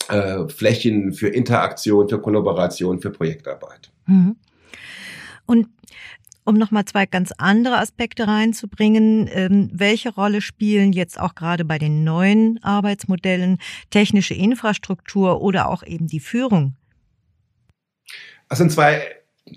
äh, 0.10 0.48
Flächen 0.50 1.14
für 1.14 1.30
Interaktion, 1.30 2.10
für 2.10 2.20
Kollaboration, 2.20 3.00
für 3.00 3.12
Projektarbeit. 3.12 3.92
Mhm. 4.06 4.36
Und 5.46 5.68
um 6.44 6.56
nochmal 6.56 6.86
zwei 6.86 7.06
ganz 7.06 7.32
andere 7.38 7.78
Aspekte 7.78 8.28
reinzubringen, 8.28 9.30
ähm, 9.32 9.70
welche 9.74 10.14
Rolle 10.14 10.42
spielen 10.42 10.92
jetzt 10.92 11.20
auch 11.20 11.36
gerade 11.36 11.64
bei 11.64 11.78
den 11.78 12.04
neuen 12.04 12.62
Arbeitsmodellen 12.64 13.60
technische 13.92 14.34
Infrastruktur 14.34 15.42
oder 15.42 15.70
auch 15.70 15.84
eben 15.84 16.08
die 16.08 16.20
Führung 16.20 16.76
das 18.52 18.58
sind 18.58 18.70
zwei 18.70 19.02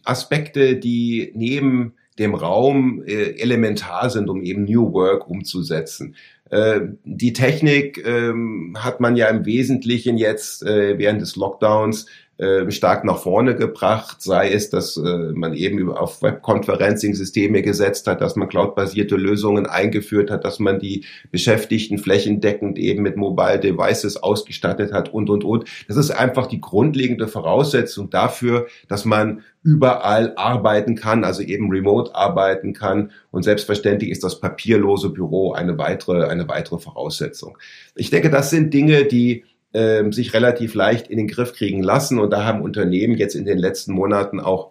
Aspekte, 0.04 0.76
die 0.76 1.32
neben 1.34 1.94
dem 2.16 2.36
Raum 2.36 3.02
äh, 3.04 3.40
elementar 3.40 4.08
sind, 4.08 4.30
um 4.30 4.40
eben 4.40 4.66
New 4.66 4.92
Work 4.92 5.28
umzusetzen. 5.28 6.14
Äh, 6.48 6.82
die 7.02 7.32
Technik 7.32 8.06
ähm, 8.06 8.76
hat 8.78 9.00
man 9.00 9.16
ja 9.16 9.26
im 9.26 9.46
Wesentlichen 9.46 10.16
jetzt 10.16 10.62
äh, 10.62 10.96
während 10.96 11.20
des 11.20 11.34
Lockdowns 11.34 12.06
äh, 12.36 12.68
stark 12.72 13.04
nach 13.04 13.18
vorne 13.18 13.54
gebracht, 13.54 14.20
sei 14.20 14.50
es, 14.50 14.68
dass 14.68 14.96
äh, 14.96 15.32
man 15.34 15.54
eben 15.54 15.92
auf 15.92 16.20
Webconferencing-Systeme 16.20 17.62
gesetzt 17.62 18.08
hat, 18.08 18.20
dass 18.20 18.34
man 18.34 18.48
cloudbasierte 18.48 19.14
Lösungen 19.14 19.66
eingeführt 19.66 20.32
hat, 20.32 20.44
dass 20.44 20.58
man 20.58 20.80
die 20.80 21.04
Beschäftigten 21.30 21.98
flächendeckend 21.98 22.76
eben 22.76 23.04
mit 23.04 23.16
Mobile 23.16 23.60
Devices 23.60 24.16
ausgestattet 24.16 24.92
hat 24.92 25.14
und, 25.14 25.30
und, 25.30 25.44
und. 25.44 25.68
Das 25.86 25.96
ist 25.96 26.10
einfach 26.10 26.46
die 26.48 26.60
grundlegende 26.60 27.28
Voraussetzung 27.28 28.10
dafür, 28.10 28.66
dass 28.88 29.04
man 29.04 29.42
überall 29.62 30.32
arbeiten 30.36 30.96
kann, 30.96 31.22
also 31.22 31.40
eben 31.40 31.70
remote 31.70 32.16
arbeiten 32.16 32.72
kann. 32.72 33.12
Und 33.30 33.44
selbstverständlich 33.44 34.10
ist 34.10 34.24
das 34.24 34.40
papierlose 34.40 35.10
Büro 35.10 35.52
eine 35.52 35.78
weitere, 35.78 36.26
eine 36.26 36.48
weitere 36.48 36.78
Voraussetzung. 36.78 37.58
Ich 37.94 38.10
denke, 38.10 38.28
das 38.28 38.50
sind 38.50 38.74
Dinge, 38.74 39.04
die 39.04 39.44
ähm, 39.74 40.12
sich 40.12 40.32
relativ 40.32 40.74
leicht 40.74 41.08
in 41.08 41.18
den 41.18 41.28
Griff 41.28 41.52
kriegen 41.52 41.82
lassen. 41.82 42.18
Und 42.18 42.30
da 42.30 42.44
haben 42.44 42.62
Unternehmen 42.62 43.16
jetzt 43.16 43.34
in 43.34 43.44
den 43.44 43.58
letzten 43.58 43.92
Monaten 43.92 44.40
auch 44.40 44.70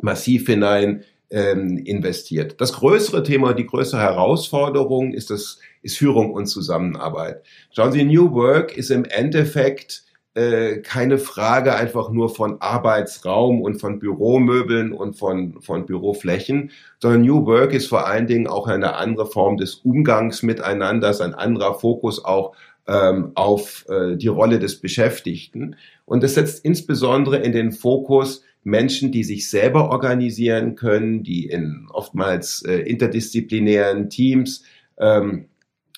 massiv 0.00 0.46
hinein 0.46 1.04
ähm, 1.30 1.76
investiert. 1.78 2.60
Das 2.60 2.72
größere 2.72 3.22
Thema, 3.22 3.52
die 3.52 3.66
größere 3.66 4.00
Herausforderung 4.00 5.12
ist 5.12 5.30
das, 5.30 5.58
ist 5.82 5.98
Führung 5.98 6.32
und 6.32 6.46
Zusammenarbeit. 6.46 7.42
Schauen 7.72 7.92
Sie, 7.92 8.04
New 8.04 8.32
Work 8.32 8.76
ist 8.76 8.90
im 8.90 9.04
Endeffekt 9.04 10.04
äh, 10.34 10.78
keine 10.78 11.18
Frage 11.18 11.74
einfach 11.74 12.10
nur 12.10 12.32
von 12.32 12.60
Arbeitsraum 12.60 13.60
und 13.60 13.80
von 13.80 13.98
Büromöbeln 13.98 14.92
und 14.92 15.14
von, 15.14 15.60
von 15.60 15.84
Büroflächen, 15.84 16.70
sondern 17.02 17.22
New 17.22 17.44
Work 17.44 17.72
ist 17.72 17.88
vor 17.88 18.06
allen 18.06 18.28
Dingen 18.28 18.46
auch 18.46 18.68
eine 18.68 18.94
andere 18.94 19.26
Form 19.26 19.56
des 19.56 19.74
Umgangs 19.74 20.42
miteinander, 20.42 21.12
ein 21.20 21.34
anderer 21.34 21.74
Fokus 21.74 22.24
auch 22.24 22.54
ähm, 22.88 23.32
auf 23.34 23.84
äh, 23.88 24.16
die 24.16 24.28
Rolle 24.28 24.58
des 24.58 24.80
Beschäftigten. 24.80 25.76
Und 26.04 26.22
das 26.22 26.34
setzt 26.34 26.64
insbesondere 26.64 27.36
in 27.38 27.52
den 27.52 27.72
Fokus 27.72 28.42
Menschen, 28.64 29.12
die 29.12 29.24
sich 29.24 29.48
selber 29.50 29.90
organisieren 29.90 30.74
können, 30.74 31.22
die 31.22 31.46
in 31.46 31.86
oftmals 31.90 32.62
äh, 32.62 32.78
interdisziplinären 32.78 34.10
Teams 34.10 34.64
ähm, 34.98 35.46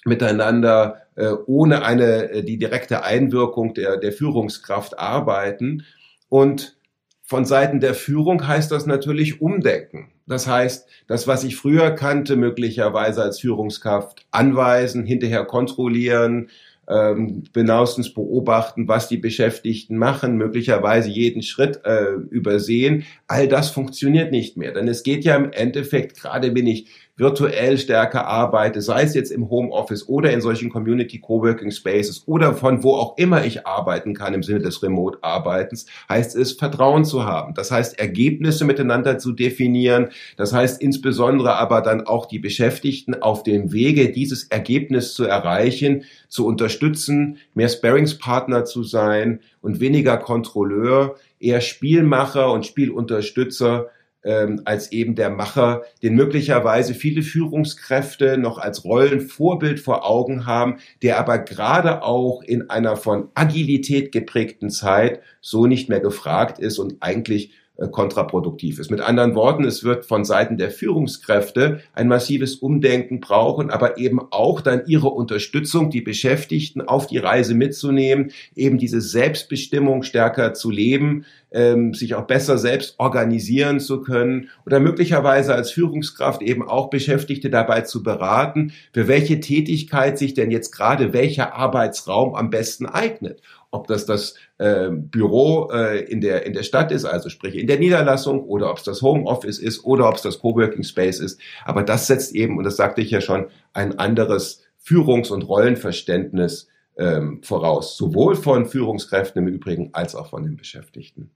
miteinander 0.05 1.03
äh, 1.15 1.31
ohne 1.47 1.85
eine 1.85 2.31
äh, 2.31 2.43
die 2.43 2.59
direkte 2.59 3.05
Einwirkung 3.05 3.75
der, 3.75 3.97
der 3.97 4.13
Führungskraft 4.13 4.99
arbeiten. 4.99 5.85
Und 6.29 6.77
von 7.23 7.45
Seiten 7.45 7.81
der 7.81 7.95
Führung 7.95 8.47
heißt 8.47 8.73
das 8.73 8.87
natürlich 8.87 9.41
Umdenken. 9.41 10.11
Das 10.27 10.47
heißt, 10.47 10.89
das, 11.07 11.27
was 11.27 11.45
ich 11.45 11.57
früher 11.57 11.91
kannte, 11.93 12.37
möglicherweise 12.37 13.23
als 13.23 13.41
Führungskraft 13.41 14.27
anweisen, 14.31 15.05
hinterher 15.05 15.45
kontrollieren, 15.45 16.51
ähm, 16.91 17.45
genauestens 17.53 18.13
beobachten, 18.13 18.89
was 18.89 19.09
die 19.09 19.17
Beschäftigten 19.17 19.97
machen, 19.97 20.37
möglicherweise 20.37 21.09
jeden 21.09 21.43
Schritt 21.43 21.81
äh, 21.85 22.15
übersehen. 22.31 23.05
All 23.29 23.49
das 23.49 23.71
funktioniert 23.71 24.33
nicht 24.33 24.57
mehr. 24.57 24.73
Denn 24.73 24.89
es 24.89 25.03
geht 25.03 25.25
ja 25.25 25.37
im 25.37 25.53
Endeffekt, 25.53 26.21
gerade 26.21 26.55
wenn 26.55 26.67
ich 26.67 26.87
virtuell 27.21 27.79
stärker 27.79 28.27
arbeite, 28.27 28.81
sei 28.81 29.03
es 29.03 29.15
jetzt 29.15 29.31
im 29.31 29.51
Homeoffice 29.51 30.09
oder 30.09 30.33
in 30.33 30.41
solchen 30.41 30.71
Community 30.71 31.21
Coworking 31.21 31.71
Spaces 31.71 32.25
oder 32.27 32.55
von 32.55 32.83
wo 32.83 32.95
auch 32.95 33.17
immer 33.19 33.45
ich 33.45 33.67
arbeiten 33.67 34.15
kann 34.15 34.35
im 34.35 34.43
Sinne 34.43 34.61
des 34.61 34.83
Remote-Arbeitens, 34.83 35.87
heißt 36.09 36.35
es, 36.35 36.53
Vertrauen 36.53 37.05
zu 37.05 37.25
haben. 37.25 37.55
Das 37.55 37.71
heißt, 37.71 37.99
Ergebnisse 37.99 38.65
miteinander 38.65 39.19
zu 39.19 39.33
definieren. 39.33 40.09
Das 40.37 40.53
heißt 40.53 40.81
insbesondere 40.81 41.57
aber 41.57 41.83
dann 41.83 42.07
auch 42.07 42.27
die 42.27 42.39
Beschäftigten 42.39 43.15
auf 43.15 43.43
dem 43.43 43.73
Wege, 43.73 44.11
dieses 44.11 44.45
Ergebnis 44.45 45.15
zu 45.15 45.25
erreichen, 45.25 46.05
zu 46.29 46.47
unterstützen, 46.47 47.37
mehr 47.55 47.69
Sparingspartner 47.69 48.65
zu 48.65 48.83
sein 48.83 49.41
und 49.61 49.81
weniger 49.81 50.17
Kontrolleur, 50.17 51.17
eher 51.39 51.61
Spielmacher 51.61 52.51
und 52.51 52.67
Spielunterstützer 52.67 53.89
ähm, 54.25 54.63
als 54.65 54.93
eben 54.93 55.15
der 55.15 55.31
Macher, 55.31 55.83
den 56.03 56.15
möglicherweise 56.15 56.95
viele 56.95 57.23
Führungskräfte 57.23 58.39
noch 58.39 58.59
als 58.59 58.85
Rollenvorbild 58.85 59.81
vor 59.81 60.09
Augen 60.09 60.47
haben, 60.47 60.79
der 61.03 61.19
aber 61.19 61.39
gerade 61.39 62.03
auch 62.03 62.43
in 62.43 62.71
einer 62.71 62.97
von 62.97 63.29
Agilität 63.35 64.13
geprägten 64.13 64.71
Zeit 64.71 65.21
so 65.41 65.67
nicht 65.67 65.89
mehr 65.89 66.01
gefragt 66.01 66.59
ist 66.59 66.79
und 66.79 66.97
eigentlich 67.01 67.53
kontraproduktiv 67.89 68.79
ist. 68.79 68.91
Mit 68.91 69.01
anderen 69.01 69.35
Worten, 69.35 69.65
es 69.65 69.85
wird 69.85 70.05
von 70.05 70.25
Seiten 70.25 70.59
der 70.59 70.71
Führungskräfte 70.71 71.81
ein 71.95 72.09
massives 72.09 72.57
Umdenken 72.57 73.21
brauchen, 73.21 73.71
aber 73.71 73.99
eben 73.99 74.21
auch 74.31 74.61
dann 74.61 74.83
ihre 74.87 75.09
Unterstützung, 75.09 75.91
die 75.91 76.03
Beschäftigten 76.03 76.83
auf 76.83 77.07
die 77.07 77.19
Reise 77.19 77.55
mitzunehmen, 77.55 78.33
eben 78.55 78.79
diese 78.79 79.01
Selbstbestimmung 79.01 80.03
stärker 80.03 80.53
zu 80.53 80.71
leben, 80.71 81.25
ähm, 81.53 81.95
sich 81.95 82.15
auch 82.15 82.27
besser 82.27 82.59
selbst 82.59 82.95
organisieren 82.99 83.81
zu 83.81 84.03
können 84.03 84.51
oder 84.67 84.79
möglicherweise 84.79 85.55
als 85.55 85.73
Führungskraft 85.73 86.43
eben 86.43 86.67
auch 86.67 86.91
Beschäftigte 86.91 87.51
dabei 87.51 87.81
zu 87.81 88.03
beraten, 88.03 88.73
für 88.93 89.09
welche 89.09 89.41
Tätigkeit 89.41 90.19
sich 90.19 90.35
denn 90.35 90.51
jetzt 90.51 90.71
gerade 90.71 91.13
welcher 91.13 91.55
Arbeitsraum 91.55 92.35
am 92.35 92.51
besten 92.51 92.87
eignet 92.87 93.41
ob 93.71 93.87
das 93.87 94.07
das 94.07 94.35
äh, 94.59 94.89
Büro 94.91 95.71
äh, 95.73 96.05
in, 96.05 96.21
der, 96.21 96.45
in 96.47 96.53
der 96.53 96.63
Stadt 96.63 96.91
ist, 96.91 97.05
also 97.05 97.29
sprich 97.29 97.55
in 97.55 97.67
der 97.67 97.79
Niederlassung, 97.79 98.45
oder 98.45 98.71
ob 98.71 98.79
es 98.79 98.85
das 98.85 99.03
Homeoffice 99.03 99.59
ist, 99.59 99.85
oder 99.85 100.09
ob 100.09 100.17
es 100.17 100.23
das 100.23 100.41
Coworking 100.41 100.83
Space 100.83 101.21
ist. 101.21 101.41
Aber 101.65 101.83
das 101.83 102.07
setzt 102.07 102.35
eben, 102.35 102.59
und 102.59 102.65
das 102.65 102.77
sagte 102.77 103.01
ich 103.01 103.11
ja 103.11 103.21
schon, 103.21 103.47
ein 103.73 103.99
anderes 103.99 104.65
Führungs- 104.79 105.31
und 105.31 105.43
Rollenverständnis 105.43 106.69
ähm, 106.99 107.43
voraus, 107.43 107.97
sowohl 107.97 108.35
von 108.35 108.67
Führungskräften 108.67 109.47
im 109.47 109.53
Übrigen 109.53 109.91
als 109.93 110.15
auch 110.15 110.31
von 110.31 110.43
den 110.43 110.57
Beschäftigten. 110.57 111.31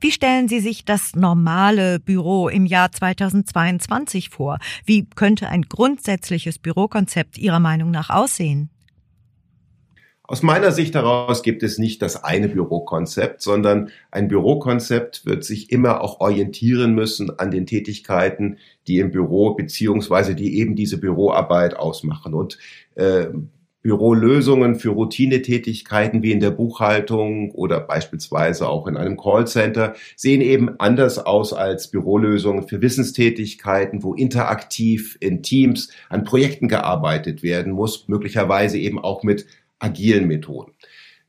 Wie 0.00 0.10
stellen 0.10 0.48
Sie 0.48 0.58
sich 0.58 0.84
das 0.84 1.14
normale 1.14 2.00
Büro 2.00 2.48
im 2.48 2.66
Jahr 2.66 2.90
2022 2.90 4.30
vor? 4.30 4.58
Wie 4.84 5.04
könnte 5.04 5.48
ein 5.48 5.62
grundsätzliches 5.62 6.58
Bürokonzept 6.58 7.38
Ihrer 7.38 7.60
Meinung 7.60 7.92
nach 7.92 8.10
aussehen? 8.10 8.70
Aus 10.24 10.42
meiner 10.42 10.70
Sicht 10.70 10.94
heraus 10.94 11.42
gibt 11.42 11.64
es 11.64 11.78
nicht 11.78 12.00
das 12.00 12.22
eine 12.22 12.48
Bürokonzept, 12.48 13.42
sondern 13.42 13.90
ein 14.12 14.28
Bürokonzept 14.28 15.26
wird 15.26 15.44
sich 15.44 15.72
immer 15.72 16.00
auch 16.00 16.20
orientieren 16.20 16.94
müssen 16.94 17.38
an 17.38 17.50
den 17.50 17.66
Tätigkeiten, 17.66 18.58
die 18.86 19.00
im 19.00 19.10
Büro 19.10 19.54
beziehungsweise 19.54 20.36
die 20.36 20.58
eben 20.58 20.76
diese 20.76 20.98
Büroarbeit 20.98 21.76
ausmachen. 21.76 22.34
Und 22.34 22.56
äh, 22.94 23.26
Bürolösungen 23.82 24.76
für 24.76 24.90
Routinetätigkeiten 24.90 26.22
wie 26.22 26.30
in 26.30 26.38
der 26.38 26.52
Buchhaltung 26.52 27.50
oder 27.50 27.80
beispielsweise 27.80 28.68
auch 28.68 28.86
in 28.86 28.96
einem 28.96 29.16
Callcenter 29.16 29.94
sehen 30.14 30.40
eben 30.40 30.78
anders 30.78 31.18
aus 31.18 31.52
als 31.52 31.90
Bürolösungen 31.90 32.68
für 32.68 32.80
Wissenstätigkeiten, 32.80 34.04
wo 34.04 34.14
interaktiv 34.14 35.18
in 35.18 35.42
Teams 35.42 35.90
an 36.08 36.22
Projekten 36.22 36.68
gearbeitet 36.68 37.42
werden 37.42 37.72
muss, 37.72 38.06
möglicherweise 38.06 38.78
eben 38.78 39.00
auch 39.00 39.24
mit 39.24 39.46
agilen 39.82 40.26
Methoden. 40.26 40.72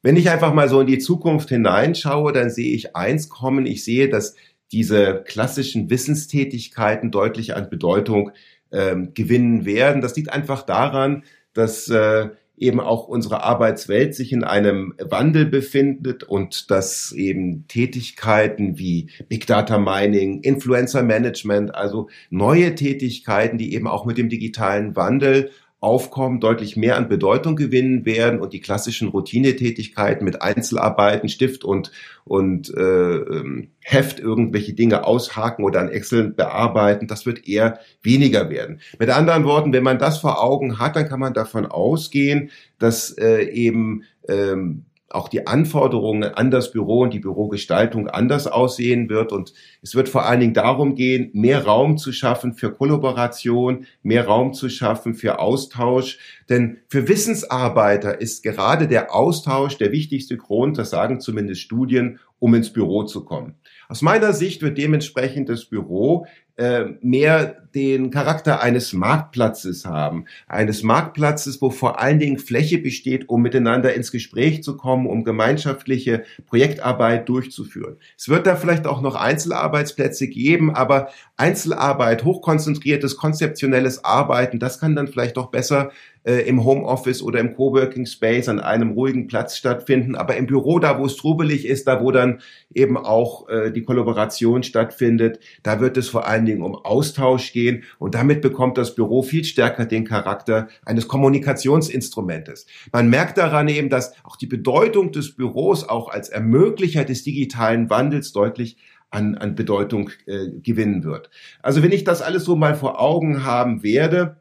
Wenn 0.01 0.17
ich 0.17 0.29
einfach 0.29 0.53
mal 0.53 0.67
so 0.67 0.81
in 0.81 0.87
die 0.87 0.99
Zukunft 0.99 1.49
hineinschaue, 1.49 2.33
dann 2.33 2.49
sehe 2.49 2.75
ich 2.75 2.95
eins 2.95 3.29
kommen. 3.29 3.65
Ich 3.65 3.83
sehe, 3.83 4.09
dass 4.09 4.35
diese 4.71 5.23
klassischen 5.25 5.89
Wissenstätigkeiten 5.89 7.11
deutlich 7.11 7.55
an 7.55 7.69
Bedeutung 7.69 8.31
ähm, 8.71 9.13
gewinnen 9.13 9.65
werden. 9.65 10.01
Das 10.01 10.15
liegt 10.15 10.33
einfach 10.33 10.63
daran, 10.63 11.23
dass 11.53 11.87
äh, 11.89 12.29
eben 12.57 12.79
auch 12.79 13.07
unsere 13.07 13.43
Arbeitswelt 13.43 14.13
sich 14.13 14.31
in 14.31 14.43
einem 14.43 14.93
Wandel 14.99 15.45
befindet 15.45 16.23
und 16.23 16.69
dass 16.69 17.11
eben 17.11 17.67
Tätigkeiten 17.67 18.77
wie 18.77 19.09
Big 19.27 19.47
Data 19.47 19.77
Mining, 19.77 20.41
Influencer 20.41 21.03
Management, 21.03 21.73
also 21.73 22.09
neue 22.29 22.75
Tätigkeiten, 22.75 23.57
die 23.57 23.73
eben 23.73 23.87
auch 23.87 24.05
mit 24.05 24.17
dem 24.17 24.29
digitalen 24.29 24.95
Wandel 24.95 25.51
Aufkommen 25.83 26.39
deutlich 26.39 26.77
mehr 26.77 26.95
an 26.95 27.09
Bedeutung 27.09 27.57
gewinnen 27.57 28.05
werden 28.05 28.39
und 28.39 28.53
die 28.53 28.61
klassischen 28.61 29.09
Routinetätigkeiten 29.09 30.23
mit 30.23 30.41
Einzelarbeiten, 30.41 31.27
Stift 31.27 31.65
und, 31.65 31.91
und 32.23 32.73
äh, 32.73 32.81
ähm, 33.17 33.71
Heft 33.81 34.17
irgendwelche 34.19 34.73
Dinge 34.73 35.05
aushaken 35.05 35.65
oder 35.65 35.81
an 35.81 35.89
Excel 35.89 36.29
bearbeiten, 36.29 37.07
das 37.07 37.25
wird 37.25 37.47
eher 37.49 37.79
weniger 38.01 38.49
werden. 38.49 38.79
Mit 38.97 39.09
anderen 39.09 39.43
Worten, 39.43 39.73
wenn 39.73 39.83
man 39.83 39.99
das 39.99 40.19
vor 40.19 40.41
Augen 40.41 40.79
hat, 40.79 40.95
dann 40.95 41.09
kann 41.09 41.19
man 41.19 41.33
davon 41.33 41.65
ausgehen, 41.65 42.49
dass 42.79 43.11
äh, 43.17 43.43
eben 43.43 44.03
ähm, 44.29 44.85
auch 45.13 45.29
die 45.29 45.47
Anforderungen 45.47 46.23
an 46.23 46.51
das 46.51 46.71
Büro 46.71 47.01
und 47.01 47.13
die 47.13 47.19
Bürogestaltung 47.19 48.07
anders 48.07 48.47
aussehen 48.47 49.09
wird. 49.09 49.31
Und 49.31 49.53
es 49.81 49.95
wird 49.95 50.09
vor 50.09 50.25
allen 50.25 50.39
Dingen 50.39 50.53
darum 50.53 50.95
gehen, 50.95 51.29
mehr 51.33 51.65
Raum 51.65 51.97
zu 51.97 52.11
schaffen 52.11 52.53
für 52.53 52.73
Kollaboration, 52.73 53.85
mehr 54.01 54.25
Raum 54.25 54.53
zu 54.53 54.69
schaffen 54.69 55.13
für 55.13 55.39
Austausch. 55.39 56.17
Denn 56.49 56.77
für 56.87 57.07
Wissensarbeiter 57.07 58.19
ist 58.19 58.43
gerade 58.43 58.87
der 58.87 59.13
Austausch 59.13 59.77
der 59.77 59.91
wichtigste 59.91 60.37
Grund, 60.37 60.77
das 60.77 60.89
sagen 60.89 61.19
zumindest 61.19 61.61
Studien, 61.61 62.19
um 62.39 62.53
ins 62.55 62.73
Büro 62.73 63.03
zu 63.03 63.23
kommen. 63.23 63.55
Aus 63.87 64.01
meiner 64.01 64.33
Sicht 64.33 64.61
wird 64.61 64.77
dementsprechend 64.77 65.49
das 65.49 65.65
Büro 65.65 66.25
äh, 66.57 66.85
mehr 67.01 67.62
den 67.75 68.11
Charakter 68.11 68.61
eines 68.61 68.93
Marktplatzes 68.93 69.85
haben. 69.85 70.25
Eines 70.47 70.83
Marktplatzes, 70.83 71.61
wo 71.61 71.69
vor 71.69 71.99
allen 71.99 72.19
Dingen 72.19 72.37
Fläche 72.37 72.77
besteht, 72.77 73.29
um 73.29 73.41
miteinander 73.41 73.93
ins 73.93 74.11
Gespräch 74.11 74.63
zu 74.63 74.77
kommen, 74.77 75.07
um 75.07 75.23
gemeinschaftliche 75.23 76.23
Projektarbeit 76.45 77.27
durchzuführen. 77.29 77.97
Es 78.17 78.29
wird 78.29 78.47
da 78.47 78.55
vielleicht 78.55 78.85
auch 78.85 79.01
noch 79.01 79.15
Einzelarbeitsplätze 79.15 80.27
geben, 80.27 80.73
aber 80.75 81.09
Einzelarbeit, 81.37 82.23
hochkonzentriertes, 82.23 83.17
konzeptionelles 83.17 84.03
Arbeiten, 84.03 84.59
das 84.59 84.79
kann 84.79 84.95
dann 84.95 85.07
vielleicht 85.07 85.37
auch 85.37 85.49
besser 85.49 85.91
äh, 86.23 86.47
im 86.47 86.63
Homeoffice 86.63 87.21
oder 87.21 87.39
im 87.39 87.53
Coworking 87.55 88.05
Space 88.05 88.47
an 88.47 88.59
einem 88.59 88.91
ruhigen 88.91 89.27
Platz 89.27 89.57
stattfinden. 89.57 90.15
Aber 90.15 90.35
im 90.37 90.45
Büro, 90.45 90.79
da 90.79 90.99
wo 90.99 91.05
es 91.05 91.17
trubelig 91.17 91.65
ist, 91.65 91.87
da 91.87 92.01
wo 92.01 92.11
dann 92.11 92.39
eben 92.73 92.97
auch 92.97 93.49
äh, 93.49 93.71
die 93.71 93.83
Kollaboration 93.83 94.63
stattfindet, 94.63 95.39
da 95.63 95.79
wird 95.79 95.97
es 95.97 96.09
vor 96.09 96.27
allen 96.27 96.45
Dingen 96.45 96.61
um 96.61 96.75
Austausch 96.75 97.51
gehen 97.51 97.62
und 97.99 98.15
damit 98.15 98.41
bekommt 98.41 98.77
das 98.77 98.95
Büro 98.95 99.23
viel 99.23 99.43
stärker 99.43 99.85
den 99.85 100.05
Charakter 100.05 100.67
eines 100.85 101.07
Kommunikationsinstrumentes. 101.07 102.65
Man 102.91 103.09
merkt 103.09 103.37
daran 103.37 103.67
eben, 103.67 103.89
dass 103.89 104.13
auch 104.23 104.35
die 104.35 104.47
Bedeutung 104.47 105.11
des 105.11 105.35
Büros 105.35 105.87
auch 105.87 106.09
als 106.09 106.29
Ermöglicher 106.29 107.05
des 107.05 107.23
digitalen 107.23 107.89
Wandels 107.89 108.31
deutlich 108.33 108.77
an, 109.09 109.35
an 109.35 109.55
Bedeutung 109.55 110.09
äh, 110.25 110.49
gewinnen 110.61 111.03
wird. 111.03 111.29
Also 111.61 111.83
wenn 111.83 111.91
ich 111.91 112.03
das 112.03 112.21
alles 112.21 112.43
so 112.43 112.55
mal 112.55 112.75
vor 112.75 112.99
Augen 112.99 113.43
haben 113.43 113.83
werde, 113.83 114.37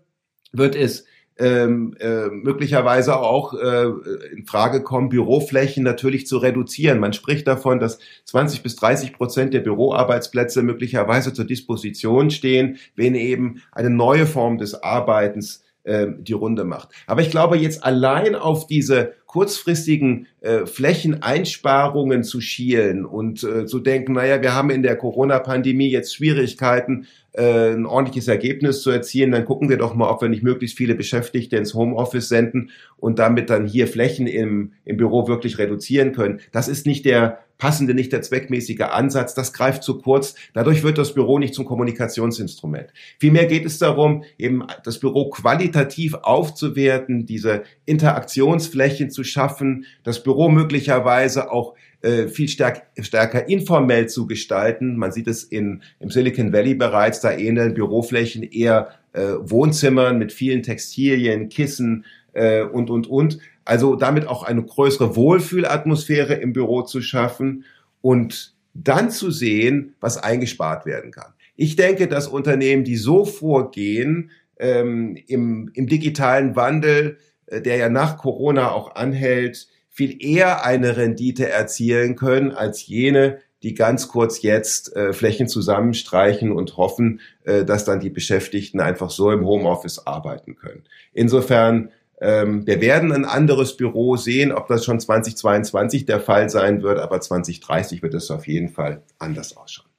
wird 0.52 0.74
es 0.74 1.04
ähm, 1.38 1.94
äh, 1.98 2.28
möglicherweise 2.28 3.18
auch 3.18 3.54
äh, 3.54 3.86
in 4.32 4.44
Frage 4.46 4.82
kommen, 4.82 5.08
Büroflächen 5.08 5.82
natürlich 5.82 6.26
zu 6.26 6.38
reduzieren. 6.38 7.00
Man 7.00 7.12
spricht 7.12 7.46
davon, 7.46 7.80
dass 7.80 7.98
20 8.24 8.62
bis 8.62 8.76
30 8.76 9.14
Prozent 9.14 9.54
der 9.54 9.60
Büroarbeitsplätze 9.60 10.62
möglicherweise 10.62 11.32
zur 11.32 11.44
Disposition 11.44 12.30
stehen, 12.30 12.78
wenn 12.96 13.14
eben 13.14 13.62
eine 13.72 13.90
neue 13.90 14.26
Form 14.26 14.58
des 14.58 14.82
Arbeitens 14.82 15.64
äh, 15.84 16.08
die 16.16 16.32
Runde 16.32 16.64
macht. 16.64 16.90
Aber 17.06 17.22
ich 17.22 17.30
glaube, 17.30 17.56
jetzt 17.56 17.82
allein 17.82 18.34
auf 18.34 18.66
diese 18.66 19.14
kurzfristigen 19.32 20.26
äh, 20.42 20.66
Flächeneinsparungen 20.66 22.22
zu 22.22 22.42
schielen 22.42 23.06
und 23.06 23.42
äh, 23.42 23.64
zu 23.64 23.78
denken, 23.78 24.12
naja, 24.12 24.42
wir 24.42 24.54
haben 24.54 24.68
in 24.68 24.82
der 24.82 24.94
Corona-Pandemie 24.94 25.88
jetzt 25.88 26.14
Schwierigkeiten, 26.14 27.06
äh, 27.32 27.72
ein 27.72 27.86
ordentliches 27.86 28.28
Ergebnis 28.28 28.82
zu 28.82 28.90
erzielen, 28.90 29.32
dann 29.32 29.46
gucken 29.46 29.70
wir 29.70 29.78
doch 29.78 29.94
mal, 29.94 30.10
ob 30.10 30.20
wir 30.20 30.28
nicht 30.28 30.42
möglichst 30.42 30.76
viele 30.76 30.94
Beschäftigte 30.94 31.56
ins 31.56 31.72
Homeoffice 31.72 32.28
senden 32.28 32.72
und 32.98 33.18
damit 33.18 33.48
dann 33.48 33.66
hier 33.66 33.88
Flächen 33.88 34.26
im, 34.26 34.72
im 34.84 34.98
Büro 34.98 35.26
wirklich 35.28 35.56
reduzieren 35.56 36.12
können. 36.12 36.40
Das 36.52 36.68
ist 36.68 36.84
nicht 36.84 37.06
der 37.06 37.38
passende, 37.62 37.94
nicht 37.94 38.12
der 38.12 38.22
zweckmäßige 38.22 38.80
Ansatz. 38.80 39.34
Das 39.34 39.52
greift 39.52 39.84
zu 39.84 39.98
kurz. 39.98 40.34
Dadurch 40.52 40.82
wird 40.82 40.98
das 40.98 41.14
Büro 41.14 41.38
nicht 41.38 41.54
zum 41.54 41.64
Kommunikationsinstrument. 41.64 42.92
Vielmehr 43.20 43.46
geht 43.46 43.64
es 43.64 43.78
darum, 43.78 44.24
eben 44.36 44.64
das 44.82 44.98
Büro 44.98 45.30
qualitativ 45.30 46.14
aufzuwerten, 46.14 47.24
diese 47.24 47.62
Interaktionsflächen 47.84 49.12
zu 49.12 49.21
schaffen, 49.24 49.86
das 50.04 50.22
Büro 50.22 50.48
möglicherweise 50.48 51.50
auch 51.50 51.74
äh, 52.02 52.28
viel 52.28 52.48
stärk, 52.48 52.82
stärker 53.00 53.48
informell 53.48 54.08
zu 54.08 54.26
gestalten. 54.26 54.96
Man 54.96 55.12
sieht 55.12 55.28
es 55.28 55.44
in, 55.44 55.82
im 56.00 56.10
Silicon 56.10 56.52
Valley 56.52 56.74
bereits, 56.74 57.20
da 57.20 57.32
ähneln 57.32 57.74
Büroflächen 57.74 58.42
eher 58.42 58.90
äh, 59.12 59.34
Wohnzimmern 59.38 60.18
mit 60.18 60.32
vielen 60.32 60.62
Textilien, 60.62 61.48
Kissen 61.48 62.04
äh, 62.32 62.62
und, 62.62 62.90
und, 62.90 63.06
und. 63.06 63.38
Also 63.64 63.94
damit 63.94 64.26
auch 64.26 64.42
eine 64.42 64.62
größere 64.62 65.14
Wohlfühlatmosphäre 65.14 66.34
im 66.34 66.52
Büro 66.52 66.82
zu 66.82 67.00
schaffen 67.00 67.64
und 68.00 68.54
dann 68.74 69.10
zu 69.10 69.30
sehen, 69.30 69.94
was 70.00 70.18
eingespart 70.18 70.86
werden 70.86 71.12
kann. 71.12 71.32
Ich 71.56 71.76
denke, 71.76 72.08
dass 72.08 72.26
Unternehmen, 72.26 72.84
die 72.84 72.96
so 72.96 73.24
vorgehen, 73.24 74.30
ähm, 74.58 75.16
im, 75.26 75.70
im 75.74 75.86
digitalen 75.86 76.56
Wandel, 76.56 77.18
der 77.60 77.76
ja 77.76 77.88
nach 77.88 78.16
Corona 78.16 78.72
auch 78.72 78.94
anhält, 78.94 79.68
viel 79.88 80.24
eher 80.24 80.64
eine 80.64 80.96
Rendite 80.96 81.48
erzielen 81.48 82.16
können 82.16 82.52
als 82.52 82.86
jene, 82.86 83.40
die 83.62 83.74
ganz 83.74 84.08
kurz 84.08 84.42
jetzt 84.42 84.96
äh, 84.96 85.12
Flächen 85.12 85.48
zusammenstreichen 85.48 86.50
und 86.50 86.76
hoffen, 86.76 87.20
äh, 87.44 87.64
dass 87.64 87.84
dann 87.84 88.00
die 88.00 88.10
Beschäftigten 88.10 88.80
einfach 88.80 89.10
so 89.10 89.30
im 89.30 89.46
Homeoffice 89.46 90.06
arbeiten 90.06 90.56
können. 90.56 90.82
Insofern, 91.12 91.90
ähm, 92.20 92.66
wir 92.66 92.80
werden 92.80 93.12
ein 93.12 93.24
anderes 93.24 93.76
Büro 93.76 94.16
sehen, 94.16 94.50
ob 94.50 94.66
das 94.66 94.84
schon 94.84 94.98
2022 94.98 96.06
der 96.06 96.20
Fall 96.20 96.48
sein 96.48 96.82
wird, 96.82 96.98
aber 96.98 97.20
2030 97.20 98.02
wird 98.02 98.14
es 98.14 98.30
auf 98.30 98.48
jeden 98.48 98.70
Fall 98.70 99.02
anders 99.18 99.56
ausschauen. 99.56 99.90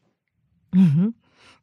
Mhm. 0.73 1.13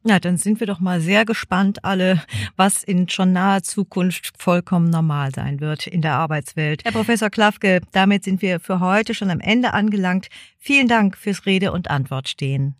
Na, 0.03 0.19
dann 0.19 0.37
sind 0.37 0.59
wir 0.59 0.65
doch 0.65 0.79
mal 0.79 0.99
sehr 0.99 1.25
gespannt 1.25 1.85
alle, 1.85 2.23
was 2.55 2.83
in 2.83 3.07
schon 3.07 3.33
naher 3.33 3.61
Zukunft 3.61 4.33
vollkommen 4.35 4.89
normal 4.89 5.31
sein 5.33 5.59
wird 5.59 5.85
in 5.85 6.01
der 6.01 6.13
Arbeitswelt. 6.13 6.83
Herr 6.83 6.91
Professor 6.91 7.29
Klafke, 7.29 7.81
damit 7.91 8.23
sind 8.23 8.41
wir 8.41 8.59
für 8.59 8.79
heute 8.79 9.13
schon 9.13 9.29
am 9.29 9.39
Ende 9.39 9.73
angelangt. 9.73 10.29
Vielen 10.57 10.87
Dank 10.87 11.17
fürs 11.17 11.45
Rede 11.45 11.71
und 11.71 11.91
Antwort 11.91 12.29
stehen. 12.29 12.73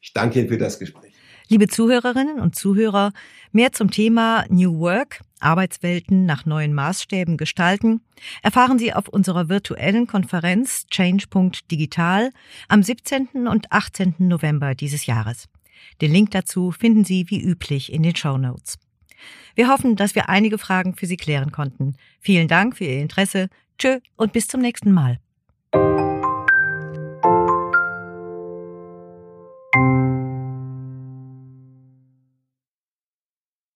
Ich 0.00 0.12
danke 0.12 0.40
Ihnen 0.40 0.48
für 0.48 0.58
das 0.58 0.80
Gespräch. 0.80 1.12
Liebe 1.50 1.68
Zuhörerinnen 1.68 2.40
und 2.40 2.56
Zuhörer, 2.56 3.12
mehr 3.52 3.72
zum 3.72 3.90
Thema 3.90 4.44
New 4.50 4.80
Work, 4.80 5.20
Arbeitswelten 5.40 6.26
nach 6.26 6.44
neuen 6.44 6.74
Maßstäben 6.74 7.36
gestalten, 7.36 8.02
erfahren 8.42 8.78
Sie 8.78 8.92
auf 8.92 9.08
unserer 9.08 9.48
virtuellen 9.48 10.06
Konferenz 10.06 10.86
Change.digital 10.88 12.32
am 12.68 12.82
17. 12.82 13.46
und 13.46 13.72
18. 13.72 14.16
November 14.18 14.74
dieses 14.74 15.06
Jahres. 15.06 15.48
Den 16.00 16.12
Link 16.12 16.30
dazu 16.30 16.70
finden 16.70 17.04
Sie 17.04 17.28
wie 17.28 17.40
üblich 17.40 17.92
in 17.92 18.02
den 18.02 18.16
Show 18.16 18.36
Notes. 18.38 18.78
Wir 19.54 19.68
hoffen, 19.68 19.96
dass 19.96 20.14
wir 20.14 20.28
einige 20.28 20.58
Fragen 20.58 20.94
für 20.94 21.06
Sie 21.06 21.16
klären 21.16 21.50
konnten. 21.50 21.94
Vielen 22.20 22.48
Dank 22.48 22.76
für 22.76 22.84
Ihr 22.84 23.00
Interesse. 23.00 23.48
Tschö 23.78 23.98
und 24.16 24.32
bis 24.32 24.48
zum 24.48 24.60
nächsten 24.60 24.92
Mal. 24.92 25.18